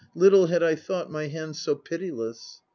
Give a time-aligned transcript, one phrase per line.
[0.15, 2.63] Little had I thought My hand so pitiless!"